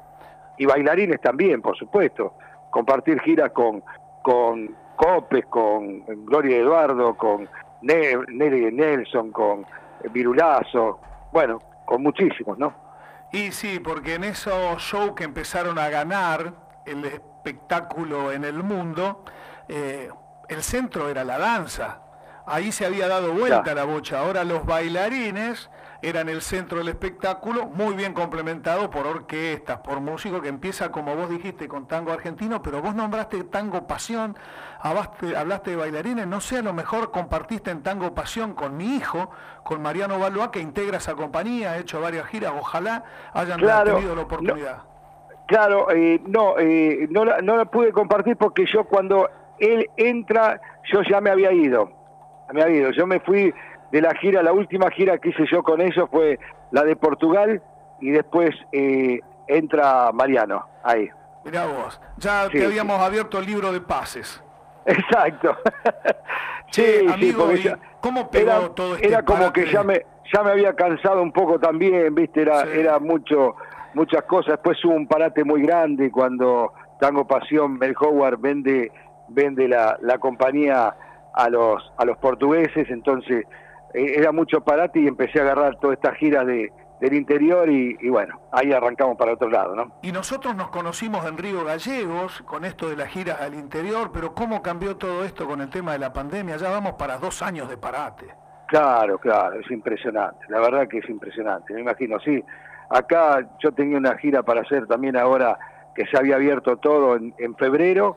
Y 0.58 0.66
bailarines 0.66 1.20
también, 1.20 1.60
por 1.60 1.76
supuesto. 1.76 2.34
Compartir 2.70 3.20
giras 3.20 3.50
con, 3.52 3.82
con 4.22 4.74
Copes, 4.96 5.46
con 5.46 6.04
Gloria 6.26 6.56
Eduardo, 6.58 7.16
con 7.16 7.48
Nelly 7.82 8.72
Nelson, 8.72 9.30
con 9.30 9.66
Virulazo, 10.10 11.00
bueno, 11.32 11.60
con 11.84 12.02
muchísimos, 12.02 12.58
¿no? 12.58 12.74
Y 13.32 13.50
sí, 13.50 13.80
porque 13.80 14.14
en 14.14 14.24
esos 14.24 14.80
shows 14.80 15.12
que 15.16 15.24
empezaron 15.24 15.78
a 15.78 15.88
ganar 15.88 16.54
el 16.86 17.04
espectáculo 17.44 18.32
en 18.32 18.44
el 18.44 18.62
mundo, 18.62 19.22
eh, 19.68 20.08
el 20.48 20.62
centro 20.62 21.10
era 21.10 21.24
la 21.24 21.38
danza. 21.38 22.00
Ahí 22.46 22.72
se 22.72 22.86
había 22.86 23.06
dado 23.06 23.32
vuelta 23.32 23.74
la 23.74 23.84
bocha. 23.84 24.20
Ahora 24.20 24.44
los 24.44 24.64
bailarines 24.64 25.70
eran 26.02 26.28
el 26.28 26.42
centro 26.42 26.78
del 26.78 26.88
espectáculo, 26.88 27.66
muy 27.66 27.94
bien 27.94 28.12
complementado 28.12 28.90
por 28.90 29.06
orquestas, 29.06 29.78
por 29.78 30.00
músicos, 30.00 30.42
que 30.42 30.48
empieza, 30.48 30.90
como 30.90 31.16
vos 31.16 31.30
dijiste, 31.30 31.66
con 31.68 31.88
tango 31.88 32.12
argentino, 32.12 32.62
pero 32.62 32.82
vos 32.82 32.94
nombraste 32.94 33.44
tango 33.44 33.86
pasión, 33.86 34.36
hablaste, 34.80 35.70
de 35.70 35.76
bailarines, 35.76 36.26
no 36.26 36.42
sé, 36.42 36.58
a 36.58 36.62
lo 36.62 36.74
mejor 36.74 37.10
compartiste 37.10 37.70
en 37.70 37.82
tango 37.82 38.14
pasión 38.14 38.52
con 38.52 38.76
mi 38.76 38.96
hijo, 38.96 39.30
con 39.64 39.80
Mariano 39.80 40.18
Valois, 40.18 40.48
que 40.48 40.60
integra 40.60 40.98
esa 40.98 41.14
compañía, 41.14 41.72
ha 41.72 41.78
hecho 41.78 42.02
varias 42.02 42.26
giras, 42.26 42.52
ojalá 42.54 43.04
hayan 43.32 43.60
tenido 43.60 44.14
la 44.14 44.22
oportunidad. 44.22 44.93
Claro, 45.46 45.90
eh, 45.90 46.20
no, 46.26 46.58
eh, 46.58 47.06
no, 47.10 47.24
la, 47.24 47.40
no 47.40 47.56
la 47.56 47.64
pude 47.64 47.92
compartir 47.92 48.36
porque 48.36 48.64
yo 48.66 48.84
cuando 48.84 49.28
él 49.58 49.88
entra, 49.96 50.60
yo 50.92 51.02
ya 51.02 51.20
me 51.20 51.30
había 51.30 51.52
ido, 51.52 51.90
me 52.52 52.62
había 52.62 52.76
ido, 52.76 52.90
yo 52.92 53.06
me 53.06 53.20
fui 53.20 53.52
de 53.92 54.00
la 54.00 54.14
gira, 54.14 54.42
la 54.42 54.52
última 54.52 54.90
gira 54.90 55.18
que 55.18 55.30
hice 55.30 55.44
yo 55.50 55.62
con 55.62 55.80
ellos 55.80 56.08
fue 56.10 56.38
la 56.72 56.82
de 56.82 56.96
Portugal 56.96 57.62
y 58.00 58.10
después 58.10 58.50
eh, 58.72 59.20
entra 59.46 60.10
Mariano, 60.12 60.66
ahí. 60.82 61.08
Mirá 61.44 61.66
vos, 61.66 62.00
ya 62.16 62.48
te 62.48 62.64
habíamos 62.64 62.98
abierto 63.00 63.38
el 63.38 63.46
libro 63.46 63.70
de 63.72 63.80
pases. 63.80 64.42
Exacto. 64.86 65.56
sí, 66.70 67.06
amigo, 67.10 67.48
¿cómo 68.00 68.30
pegó 68.30 68.50
era, 68.50 68.68
todo 68.70 68.94
este 68.96 69.06
Era 69.06 69.22
como 69.22 69.52
que 69.52 69.70
ya 69.70 69.82
me, 69.82 70.04
ya 70.32 70.42
me 70.42 70.50
había 70.50 70.74
cansado 70.74 71.22
un 71.22 71.32
poco 71.32 71.58
también, 71.58 72.14
viste, 72.14 72.42
era, 72.42 72.62
era 72.62 72.98
mucho, 72.98 73.56
muchas 73.94 74.24
cosas. 74.24 74.52
Después 74.52 74.84
hubo 74.84 74.94
un 74.94 75.06
parate 75.06 75.44
muy 75.44 75.62
grande 75.62 76.10
cuando 76.10 76.72
Tango 77.00 77.26
Pasión, 77.26 77.78
Mel 77.78 77.94
Howard 77.98 78.38
vende, 78.38 78.92
vende 79.28 79.68
la, 79.68 79.98
la 80.00 80.18
compañía 80.18 80.94
a 81.34 81.48
los, 81.48 81.92
a 81.96 82.04
los 82.04 82.16
portugueses, 82.18 82.88
entonces 82.90 83.44
eh, 83.92 84.14
era 84.16 84.32
mucho 84.32 84.62
parate 84.62 85.00
y 85.00 85.08
empecé 85.08 85.40
a 85.40 85.42
agarrar 85.42 85.76
toda 85.80 85.94
esta 85.94 86.14
gira 86.14 86.44
de, 86.44 86.72
del 87.00 87.14
interior 87.14 87.68
y, 87.68 88.08
bueno, 88.08 88.40
ahí 88.52 88.72
arrancamos 88.72 89.16
para 89.16 89.32
otro 89.32 89.50
lado, 89.50 89.74
¿no? 89.74 89.96
Y 90.02 90.12
nosotros 90.12 90.54
nos 90.54 90.68
conocimos 90.70 91.26
en 91.26 91.36
Río 91.36 91.64
Gallegos 91.64 92.42
con 92.42 92.64
esto 92.64 92.88
de 92.88 92.96
las 92.96 93.08
giras 93.08 93.40
al 93.40 93.54
interior, 93.54 94.10
pero 94.12 94.34
¿cómo 94.34 94.62
cambió 94.62 94.96
todo 94.96 95.24
esto 95.24 95.46
con 95.46 95.60
el 95.60 95.68
tema 95.70 95.92
de 95.92 95.98
la 95.98 96.12
pandemia? 96.12 96.56
Ya 96.56 96.70
vamos 96.70 96.94
para 96.94 97.18
dos 97.18 97.42
años 97.42 97.68
de 97.68 97.76
parate. 97.76 98.26
Claro, 98.68 99.18
claro, 99.18 99.60
es 99.60 99.70
impresionante, 99.70 100.46
la 100.48 100.60
verdad 100.60 100.88
que 100.88 100.98
es 100.98 101.08
impresionante, 101.08 101.74
me 101.74 101.80
imagino, 101.80 102.18
sí. 102.20 102.42
Acá 102.88 103.46
yo 103.60 103.72
tenía 103.72 103.98
una 103.98 104.16
gira 104.18 104.42
para 104.42 104.62
hacer 104.62 104.86
también 104.86 105.16
ahora 105.16 105.58
que 105.94 106.06
se 106.06 106.16
había 106.16 106.36
abierto 106.36 106.76
todo 106.76 107.16
en, 107.16 107.34
en 107.38 107.54
febrero, 107.56 108.16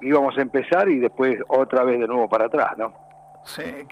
íbamos 0.00 0.36
a 0.38 0.42
empezar 0.42 0.88
y 0.88 0.98
después 0.98 1.38
otra 1.48 1.84
vez 1.84 1.98
de 1.98 2.06
nuevo 2.06 2.28
para 2.28 2.46
atrás, 2.46 2.76
¿no? 2.76 3.03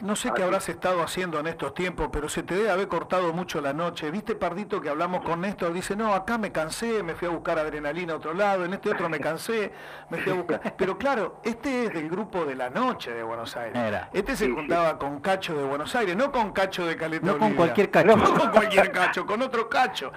No 0.02 0.16
sé 0.16 0.32
qué 0.34 0.42
habrás 0.42 0.68
estado 0.68 1.02
haciendo 1.02 1.38
en 1.38 1.46
estos 1.46 1.74
tiempos, 1.74 2.08
pero 2.10 2.28
se 2.28 2.42
te 2.42 2.54
debe 2.54 2.70
haber 2.70 2.88
cortado 2.88 3.32
mucho 3.32 3.60
la 3.60 3.72
noche. 3.72 4.10
¿Viste, 4.10 4.34
Pardito, 4.34 4.80
que 4.80 4.88
hablamos 4.88 5.22
con 5.22 5.42
Néstor? 5.42 5.72
Dice, 5.72 5.94
no, 5.94 6.14
acá 6.14 6.38
me 6.38 6.50
cansé, 6.50 7.02
me 7.02 7.14
fui 7.14 7.28
a 7.28 7.30
buscar 7.30 7.58
adrenalina 7.58 8.14
a 8.14 8.16
otro 8.16 8.32
lado, 8.32 8.64
en 8.64 8.72
este 8.72 8.90
otro 8.90 9.08
me 9.10 9.20
cansé, 9.20 9.70
me 10.08 10.18
fui 10.18 10.32
a 10.32 10.34
buscar... 10.36 10.60
Pero 10.76 10.96
claro, 10.96 11.40
este 11.44 11.84
es 11.84 11.92
del 11.92 12.08
grupo 12.08 12.46
de 12.46 12.56
la 12.56 12.70
noche 12.70 13.12
de 13.12 13.22
Buenos 13.22 13.54
Aires. 13.56 13.78
Este 14.12 14.36
se 14.36 14.48
juntaba 14.50 14.98
con 14.98 15.20
Cacho 15.20 15.54
de 15.56 15.64
Buenos 15.64 15.94
Aires, 15.94 16.16
no 16.16 16.32
con 16.32 16.52
Cacho 16.52 16.86
de 16.86 16.96
Caleta 16.96 17.26
No 17.26 17.38
con 17.38 17.54
cualquier 17.54 17.90
Cacho. 17.90 18.16
No 18.16 18.34
con 18.34 18.50
cualquier 18.50 18.90
Cacho, 18.90 19.26
con 19.26 19.42
otro 19.42 19.68
Cacho. 19.68 20.12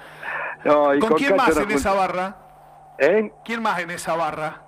¿Con, 0.64 1.14
quién 1.18 1.36
más 1.36 1.56
en 1.58 1.72
esa 1.72 1.94
barra? 1.94 2.38
¿Eh? 2.98 3.32
¿Quién 3.44 3.62
más 3.62 3.80
en 3.80 3.92
esa 3.92 4.16
barra? 4.16 4.62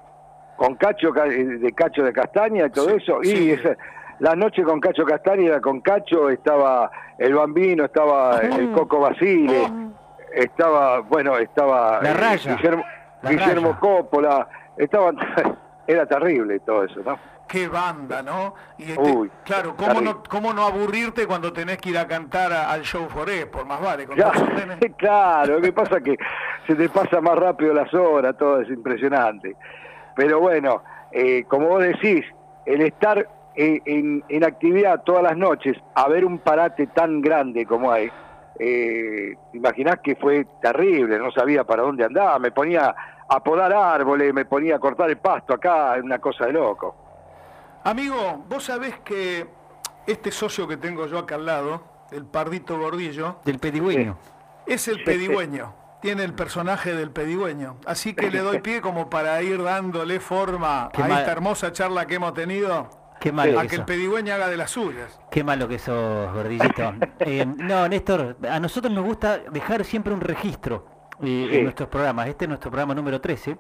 Con 0.58 0.76
Cacho 0.76 1.12
de 1.12 1.74
Cacho 1.74 2.04
de 2.04 2.12
Castaña 2.12 2.66
y 2.66 2.70
todo 2.70 2.90
eso. 2.90 3.24
Y 3.24 3.52
ese 3.52 3.78
la 4.20 4.36
noche 4.36 4.64
con 4.64 4.80
Cacho 4.80 5.06
Castaña, 5.06 5.62
con 5.62 5.82
Cacho 5.82 6.30
estaba 6.30 6.92
el 7.18 7.34
Bambino, 7.34 7.86
estaba 7.86 8.40
el 8.40 8.72
Coco 8.72 9.00
Basile, 9.00 9.72
estaba, 10.34 11.00
bueno, 11.02 11.38
estaba 11.38 12.00
eh, 12.04 12.38
Guillermo, 13.24 13.80
Coppola, 13.80 14.48
estaban, 14.76 15.18
era 15.88 16.06
terrible 16.06 16.60
todo 16.62 16.84
eso, 16.84 17.02
¿no? 17.06 17.18
Qué 17.48 17.70
banda, 17.70 18.22
¿no? 18.22 18.56
Y 18.78 18.92
este, 18.92 19.30
claro, 19.46 19.74
¿cómo 19.78 20.02
no, 20.02 20.22
¿cómo 20.24 20.54
no 20.54 20.66
aburrirte 20.66 21.26
cuando 21.26 21.54
tenés 21.54 21.78
que 21.78 21.92
ir 21.92 21.98
a 21.98 22.06
cantar 22.06 22.52
al 22.52 22.82
show 22.82 23.08
forest, 23.08 23.48
por 23.48 23.66
más 23.66 23.80
vale? 23.80 24.06
Con 24.06 24.18
claro, 24.98 25.56
lo 25.56 25.62
que 25.62 25.72
pasa 25.72 25.98
es 25.98 26.04
que 26.04 26.18
se 26.68 26.76
te 26.76 26.90
pasa 26.90 27.22
más 27.22 27.38
rápido 27.38 27.74
las 27.74 27.94
horas, 27.94 28.36
todo 28.38 28.60
es 28.62 28.70
impresionante. 28.70 29.56
Pero 30.14 30.42
bueno, 30.42 30.84
eh, 31.12 31.46
como 31.48 31.70
vos 31.70 31.84
decís, 31.84 32.26
el 32.66 32.82
estar 32.82 33.26
en, 33.58 34.44
actividad 34.44 35.04
todas 35.04 35.24
las 35.24 35.36
noches, 35.36 35.78
a 35.96 36.08
ver 36.08 36.24
un 36.24 36.40
parate 36.40 36.88
tan 36.88 37.22
grande 37.22 37.66
como 37.66 37.92
hay, 37.92 38.10
eh, 38.60 39.36
imaginás 39.54 40.00
que 40.04 40.16
fue 40.16 40.46
terrible, 40.62 41.18
no 41.18 41.32
sabía 41.32 41.64
para 41.64 41.84
dónde 41.84 42.06
andaba, 42.06 42.38
me 42.40 42.52
ponía 42.52 42.96
a 43.28 43.44
podar 43.44 43.74
árboles, 43.74 44.34
me 44.34 44.46
ponía 44.46 44.76
a 44.76 44.80
cortar 44.80 45.10
el 45.10 45.18
pasto 45.18 45.54
acá, 45.54 45.96
una 46.02 46.20
cosa 46.20 46.46
de 46.46 46.54
loco. 46.54 46.96
Amigo, 47.84 48.46
vos 48.48 48.64
sabés 48.64 49.00
que 49.00 49.48
este 50.06 50.32
socio 50.32 50.68
que 50.68 50.78
tengo 50.78 51.08
yo 51.08 51.20
acá 51.20 51.36
al 51.36 51.46
lado, 51.46 51.84
el 52.12 52.26
pardito 52.26 52.78
gordillo... 52.80 53.38
Del 53.44 53.60
pedigüeño. 53.60 54.18
Es 54.66 54.88
el 54.88 55.04
pedigüeño, 55.04 55.74
tiene 56.02 56.24
el 56.24 56.34
personaje 56.34 56.94
del 56.94 57.12
pedigüeño, 57.12 57.78
así 57.86 58.14
que 58.14 58.30
le 58.30 58.40
doy 58.40 58.60
pie 58.60 58.82
como 58.82 59.10
para 59.10 59.42
ir 59.42 59.64
dándole 59.64 60.20
forma 60.20 60.90
a 60.94 61.08
esta 61.08 61.32
hermosa 61.32 61.72
charla 61.72 62.06
que 62.06 62.16
hemos 62.16 62.34
tenido. 62.34 63.07
Qué 63.28 63.34
malo 63.34 63.60
a 63.60 63.68
que, 63.68 63.76
el 63.76 63.84
pedigüeño 63.84 64.34
haga 64.34 64.48
de 64.48 64.56
las 64.56 64.72
suyas. 64.72 65.20
Qué 65.30 65.44
malo 65.44 65.68
que 65.68 65.80
sos, 65.80 66.34
gordillito. 66.34 66.94
Eh, 67.20 67.46
no, 67.46 67.88
Néstor, 67.90 68.38
a 68.50 68.60
nosotros 68.60 68.94
nos 68.94 69.04
gusta 69.04 69.40
dejar 69.40 69.84
siempre 69.84 70.14
un 70.14 70.22
registro 70.22 70.88
eh, 71.22 71.50
en 71.52 71.64
nuestros 71.64 71.90
programas. 71.90 72.30
Este 72.30 72.46
es 72.46 72.50
nuestro 72.50 72.72
programa 72.72 72.96
número 72.96 73.20
13. 73.20 73.58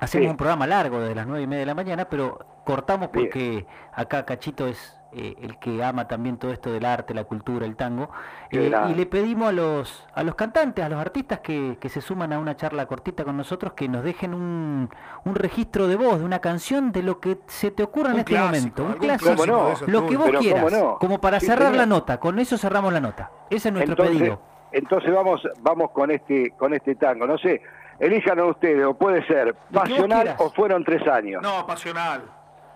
Hacemos 0.00 0.30
un 0.30 0.36
programa 0.36 0.66
largo 0.66 0.98
desde 0.98 1.14
las 1.14 1.26
nueve 1.26 1.42
y 1.42 1.46
media 1.46 1.60
de 1.60 1.66
la 1.66 1.74
mañana, 1.74 2.08
pero 2.08 2.38
cortamos 2.64 3.10
porque 3.12 3.64
acá 3.92 4.24
Cachito 4.24 4.66
es 4.66 4.96
eh, 5.18 5.34
el 5.40 5.58
que 5.58 5.82
ama 5.82 6.06
también 6.06 6.36
todo 6.36 6.52
esto 6.52 6.70
del 6.70 6.84
arte, 6.84 7.14
la 7.14 7.24
cultura, 7.24 7.64
el 7.64 7.74
tango, 7.74 8.10
eh, 8.50 8.70
y 8.90 8.94
le 8.94 9.06
pedimos 9.06 9.48
a 9.48 9.52
los, 9.52 10.06
a 10.12 10.22
los 10.22 10.34
cantantes, 10.34 10.84
a 10.84 10.90
los 10.90 11.00
artistas 11.00 11.40
que, 11.40 11.78
se 11.88 12.00
suman 12.02 12.34
a 12.34 12.38
una 12.38 12.54
charla 12.54 12.84
cortita 12.84 13.24
con 13.24 13.34
nosotros, 13.34 13.72
que 13.72 13.88
nos 13.88 14.04
dejen 14.04 14.34
un, 14.34 14.90
un 15.24 15.34
registro 15.34 15.88
de 15.88 15.96
voz, 15.96 16.18
de 16.18 16.24
una 16.26 16.40
canción, 16.40 16.92
de 16.92 17.02
lo 17.02 17.18
que 17.18 17.38
se 17.46 17.70
te 17.70 17.82
ocurra 17.82 18.10
en 18.10 18.18
este 18.18 18.38
momento, 18.38 18.84
un 18.84 18.92
clásico, 18.94 19.74
lo 19.86 20.06
que 20.06 20.16
vos 20.18 20.30
quieras, 20.38 20.74
como 21.00 21.18
para 21.18 21.40
cerrar 21.40 21.74
la 21.74 21.86
nota, 21.86 22.20
con 22.20 22.38
eso 22.38 22.58
cerramos 22.58 22.92
la 22.92 23.00
nota, 23.00 23.30
ese 23.48 23.68
es 23.68 23.74
nuestro 23.74 23.96
pedido. 23.96 24.38
Entonces 24.72 25.10
vamos, 25.14 25.40
vamos 25.60 25.92
con 25.92 26.10
este, 26.10 26.50
con 26.58 26.74
este 26.74 26.96
tango, 26.96 27.26
no 27.26 27.38
sé, 27.38 27.62
elíjanos 27.98 28.50
ustedes, 28.50 28.84
o 28.84 28.92
puede 28.92 29.26
ser 29.26 29.54
pasional 29.72 30.34
o 30.38 30.50
fueron 30.50 30.84
tres 30.84 31.08
años. 31.08 31.42
No, 31.42 31.66
pasional. 31.66 32.20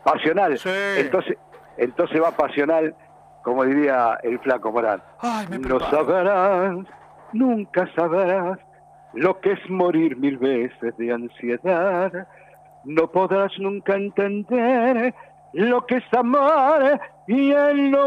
Pasional. 0.02 0.59
Entonces, 0.97 1.37
entonces 1.80 2.22
va 2.22 2.30
pasional, 2.32 2.94
como 3.42 3.64
diría 3.64 4.18
el 4.22 4.38
flaco 4.40 4.70
Morán. 4.70 5.02
no 5.66 5.80
sabrás, 5.90 6.76
nunca 7.32 7.88
sabrás 7.94 8.58
lo 9.14 9.40
que 9.40 9.52
es 9.52 9.70
morir 9.70 10.16
mil 10.16 10.37
veces 10.37 10.94
de 10.99 11.12
ansiedad. 11.12 12.28
no 12.84 13.10
podrás 13.10 13.52
nunca 13.58 13.94
entender 13.94 15.14
lo 15.54 15.87
que 15.87 15.96
es 15.96 16.04
amar 16.12 17.00
y 17.26 17.52
enloquecer. 17.52 18.02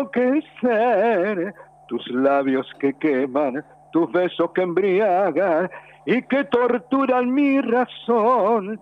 Tus 1.88 2.08
labios 2.12 2.72
que 2.80 2.94
queman, 2.94 3.66
tus 3.92 4.12
besos 4.12 4.52
que 4.54 4.62
embriagan 4.62 5.70
y 6.06 6.22
que 6.22 6.44
torturan 6.44 7.34
mi 7.34 7.60
razón. 7.60 8.80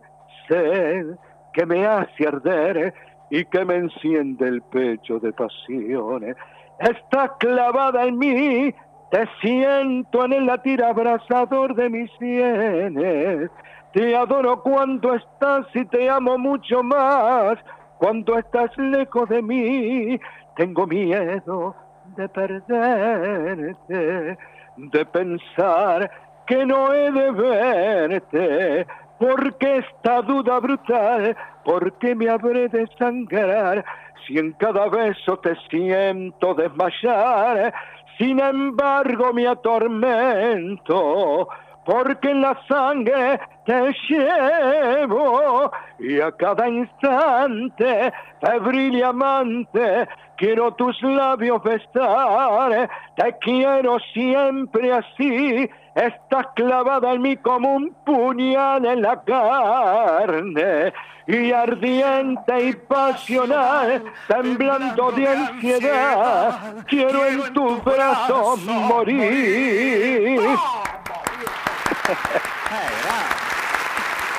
Sed 0.50 1.16
que 1.54 1.66
me 1.66 1.86
hace 1.86 2.28
arder 2.28 2.94
y 3.32 3.44
que 3.46 3.66
me 3.66 3.78
enciende 3.78 4.48
el 4.48 4.62
pecho 4.62 5.20
de 5.20 5.34
pasiones. 5.34 6.36
Está 6.80 7.36
clavada 7.40 8.06
en 8.06 8.20
mí, 8.20 8.76
te 9.10 9.28
siento 9.42 10.26
en 10.26 10.34
el 10.34 10.46
latir 10.46 10.84
abrasador 10.84 11.74
de 11.74 11.90
mis 11.90 12.12
sienes. 12.20 13.50
Te 13.94 14.16
adoro 14.16 14.62
cuando 14.62 15.16
estás 15.16 15.66
y 15.74 15.86
te 15.86 16.10
amo 16.10 16.38
mucho 16.38 16.84
más 16.84 17.58
cuando 17.98 18.38
estás 18.38 18.78
lejos 18.78 19.28
de 19.30 19.42
mí. 19.42 20.20
Tengo 20.58 20.86
miedo 20.86 21.76
de 22.18 22.30
perderte, 22.30 24.38
de 24.76 25.06
pensar 25.06 26.12
que 26.48 26.66
no 26.66 26.94
he 26.94 27.12
de 27.12 27.32
verte, 27.32 28.88
porque 29.18 29.78
esta 29.78 30.22
duda 30.22 30.60
brutal, 30.60 31.36
porque 31.64 32.16
me 32.16 32.30
habré 32.30 32.68
de 32.70 32.88
sangrar, 32.98 33.84
si 34.26 34.38
en 34.38 34.54
cada 34.54 34.88
beso 34.90 35.38
te 35.38 35.56
siento 35.70 36.54
desmayar, 36.54 37.74
sin 38.18 38.40
embargo 38.40 39.34
me 39.34 39.48
atormento, 39.48 41.48
porque 41.86 42.30
en 42.30 42.42
la 42.42 42.58
sangre 42.68 43.40
te 43.66 43.96
llevo 44.10 45.72
y 46.00 46.20
a 46.20 46.32
cada 46.32 46.68
instante, 46.68 48.14
febril 48.40 48.96
y 48.96 49.02
amante, 49.02 50.08
quiero 50.38 50.74
tus 50.74 51.02
labios 51.02 51.62
besar, 51.64 52.90
te 53.16 53.38
quiero 53.42 54.00
siempre 54.14 54.94
así, 54.94 55.70
estás 55.96 56.48
clavada 56.56 57.14
en 57.14 57.22
mí 57.22 57.38
como 57.38 57.76
un 57.76 57.94
puñal 58.06 58.86
en 58.86 59.02
la 59.02 59.22
carne 59.22 60.94
y 61.28 61.52
ardiente 61.52 62.70
y 62.70 62.74
pasional, 62.74 64.04
temblando 64.28 65.12
de 65.12 65.28
ansiedad, 65.28 66.76
quiero 66.88 67.26
en 67.26 67.54
tus 67.54 67.84
brazos 67.84 68.60
morir. 68.66 70.42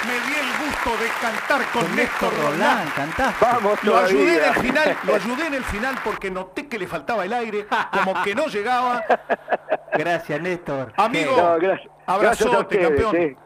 Me 0.06 0.14
di 0.14 0.34
el 0.34 0.66
gusto 0.66 0.90
de 1.02 1.08
cantar 1.20 1.64
con, 1.72 1.94
Néstor 1.96 2.32
Roland. 2.42 2.90
Vamos 3.40 3.84
Lo 3.84 3.96
ayudé 3.98 4.36
en 4.38 4.44
el 4.48 4.54
final, 4.54 4.96
lo 5.04 5.14
ayudé 5.14 5.46
en 5.46 5.54
el 5.54 5.64
final 5.64 5.94
porque 6.04 6.28
noté 6.30 6.66
que 6.68 6.76
le 6.78 6.88
faltaba 6.88 7.24
el 7.24 7.32
aire, 7.32 7.66
como 7.92 8.20
que 8.24 8.34
no 8.34 8.46
llegaba. 8.46 9.04
Gracias, 9.94 10.40
Néstor. 10.40 10.92
Amigo, 10.96 11.36
No, 11.36 11.56
gracias. 11.58 11.88
Abrazote, 12.06 12.50
gracias 12.50 12.60
ustedes, 12.62 12.88
campeón. 12.88 13.16
sí. 13.30 13.36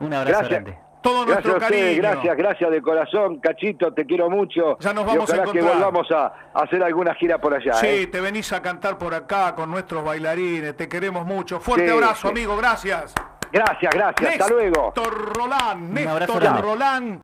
Un 0.00 0.14
abrazo 0.14 0.38
Gracias. 0.40 0.48
grande. 0.50 0.78
todo 1.02 1.24
Gracias 1.26 1.44
nuestro 1.44 1.52
ustedes, 1.66 1.82
cariño. 1.84 2.02
gracias, 2.02 2.36
gracias 2.36 2.70
de 2.72 2.82
corazón, 2.82 3.40
Cachito, 3.40 3.92
te 3.94 4.04
quiero 4.06 4.28
mucho. 4.28 4.78
Ya 4.80 4.92
nos 4.92 5.04
Y 5.04 5.06
vamos 5.06 5.30
a 5.30 5.34
ojalá 5.34 5.52
que 5.52 5.58
encontrar. 5.60 5.74
volvamos 5.82 6.10
a, 6.10 6.26
a 6.52 6.62
hacer 6.64 6.82
alguna 6.82 7.14
gira 7.14 7.38
por 7.38 7.54
allá. 7.54 7.74
Sí, 7.74 7.86
¿eh? 7.86 8.06
te 8.08 8.20
venís 8.20 8.52
a 8.52 8.60
cantar 8.60 8.98
por 8.98 9.14
acá 9.14 9.54
con 9.54 9.70
nuestros 9.70 10.02
bailarines, 10.04 10.76
te 10.76 10.88
queremos 10.88 11.24
mucho. 11.26 11.60
Fuerte 11.60 11.86
Sí, 11.86 11.92
abrazo, 11.92 12.22
sí. 12.22 12.28
amigo, 12.28 12.56
gracias. 12.56 13.14
Gracias, 13.52 13.94
gracias, 13.94 14.32
hasta 14.32 14.48
luego. 14.48 14.92
Abrazo 16.08 16.40
Néstor. 16.40 16.60
Roland. 16.62 17.20